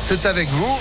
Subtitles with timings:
[0.00, 0.78] C'est avec vous.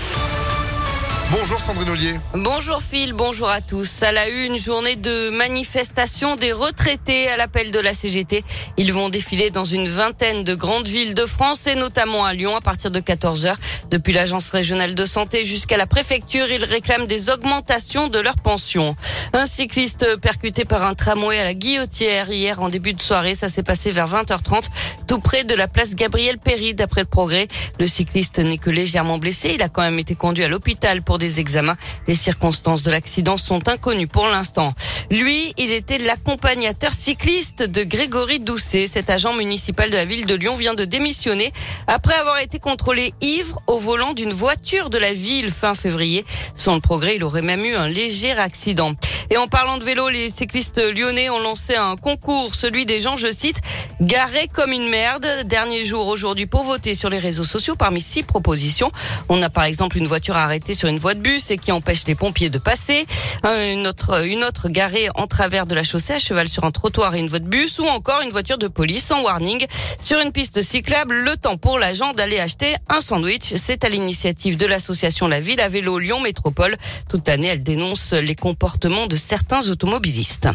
[1.31, 2.16] Bonjour Sandrine Ollier.
[2.33, 4.01] Bonjour Phil, bonjour à tous.
[4.01, 8.44] À la une, journée de manifestation des retraités à l'appel de la CGT.
[8.78, 12.55] Ils vont défiler dans une vingtaine de grandes villes de France et notamment à Lyon
[12.55, 13.54] à partir de 14h.
[13.92, 18.96] Depuis l'agence régionale de santé jusqu'à la préfecture, ils réclament des augmentations de leurs pensions.
[19.34, 23.36] Un cycliste percuté par un tramway à la Guillotière hier en début de soirée.
[23.36, 24.64] Ça s'est passé vers 20h30
[25.05, 27.48] tout près de la place Gabriel Péry d'après le progrès.
[27.80, 29.54] Le cycliste n'est que légèrement blessé.
[29.55, 31.78] Il a quand même été conduit à l'hôpital pour des examens.
[32.07, 34.73] Les circonstances de l'accident sont inconnues pour l'instant.
[35.11, 38.87] Lui, il était l'accompagnateur cycliste de Grégory Doucet.
[38.87, 41.51] Cet agent municipal de la ville de Lyon vient de démissionner
[41.85, 46.25] après avoir été contrôlé ivre au volant d'une voiture de la ville fin février.
[46.55, 48.93] Sans le progrès, il aurait même eu un léger accident.
[49.31, 53.15] Et en parlant de vélo, les cyclistes lyonnais ont lancé un concours, celui des gens,
[53.15, 53.61] je cite,
[54.01, 55.27] garés comme une merde.
[55.45, 58.91] Dernier jour aujourd'hui pour voter sur les réseaux sociaux parmi six propositions.
[59.29, 62.05] On a par exemple une voiture arrêtée sur une voie de bus et qui empêche
[62.07, 63.05] les pompiers de passer.
[63.43, 67.14] Une autre, une autre garée en travers de la chaussée à cheval sur un trottoir
[67.14, 69.64] et une voie de bus ou encore une voiture de police en warning
[70.00, 71.14] sur une piste cyclable.
[71.14, 73.54] Le temps pour l'agent d'aller acheter un sandwich.
[73.58, 76.78] C'est à l'initiative de l'association La Ville à vélo Lyon Métropole.
[77.09, 80.48] Toute l'année, elle dénonce les comportements de certains automobilistes.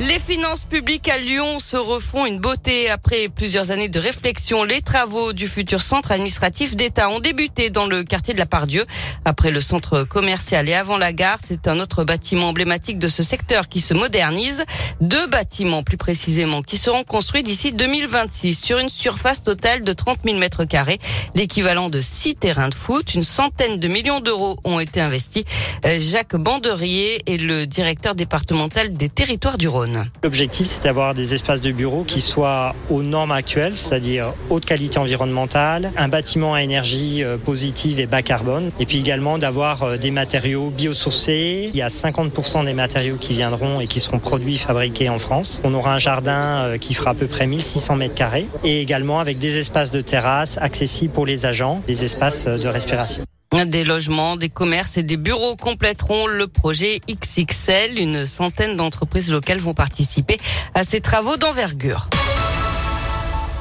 [0.00, 4.62] Les finances publiques à Lyon se refont une beauté après plusieurs années de réflexion.
[4.62, 8.86] Les travaux du futur centre administratif d'État ont débuté dans le quartier de la Pardieu.
[9.24, 13.24] Après le centre commercial et avant la gare, c'est un autre bâtiment emblématique de ce
[13.24, 14.64] secteur qui se modernise.
[15.00, 20.18] Deux bâtiments plus précisément qui seront construits d'ici 2026 sur une surface totale de 30
[20.24, 21.00] 000 mètres carrés,
[21.34, 23.14] l'équivalent de six terrains de foot.
[23.14, 25.42] Une centaine de millions d'euros ont été investis.
[25.86, 29.87] Euh, Jacques Banderier est le directeur départemental des territoires du Rhône.
[30.22, 34.98] L'objectif, c'est d'avoir des espaces de bureaux qui soient aux normes actuelles, c'est-à-dire haute qualité
[34.98, 39.96] environnementale, un bâtiment à énergie euh, positive et bas carbone, et puis également d'avoir euh,
[39.96, 41.70] des matériaux biosourcés.
[41.72, 45.60] Il y a 50% des matériaux qui viendront et qui seront produits, fabriqués en France.
[45.64, 49.20] On aura un jardin euh, qui fera à peu près 1600 mètres carrés, et également
[49.20, 53.22] avec des espaces de terrasse accessibles pour les agents, des espaces de respiration.
[53.50, 57.98] Des logements, des commerces et des bureaux compléteront le projet XXL.
[57.98, 60.38] Une centaine d'entreprises locales vont participer
[60.74, 62.08] à ces travaux d'envergure.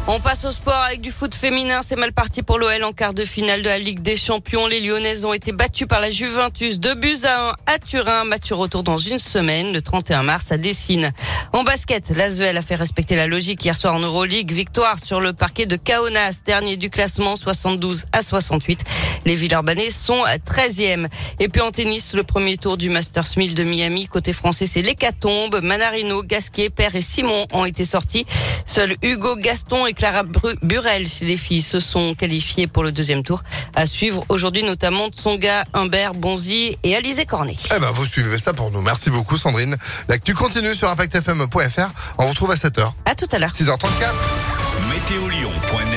[0.09, 1.81] On passe au sport avec du foot féminin.
[1.85, 4.65] C'est mal parti pour l'OL en quart de finale de la Ligue des Champions.
[4.65, 8.23] Les Lyonnaises ont été battues par la Juventus de buts à 1 à Turin.
[8.23, 11.11] Match retour dans une semaine, le 31 mars à Dessine.
[11.51, 14.49] En basket, l'Asvel a fait respecter la logique hier soir en Euroleague.
[14.49, 18.79] Victoire sur le parquet de Kaunas, dernier du classement 72 à 68.
[19.25, 21.07] Les Villeurbanais sont 13e.
[21.41, 24.07] Et puis en tennis, le premier tour du Masters 1000 de Miami.
[24.07, 25.59] Côté français, c'est l'hécatombe.
[25.61, 28.25] Manarino, Gasquet, Père et Simon ont été sortis.
[28.65, 30.23] Seuls Hugo Gaston et Clara
[30.61, 33.41] Burel chez les filles se sont qualifiées pour le deuxième tour.
[33.75, 37.57] À suivre aujourd'hui notamment Tsonga, Humbert, Bonzi et Alizé Cornet.
[37.75, 38.81] Eh ben, vous suivez ça pour nous.
[38.81, 39.75] Merci beaucoup, Sandrine.
[40.07, 41.89] L'actu continue sur ImpactFM.fr.
[42.17, 42.91] On vous retrouve à 7h.
[43.05, 43.51] À tout à l'heure.
[43.51, 43.77] 6h34.
[44.89, 45.87] Météolion.net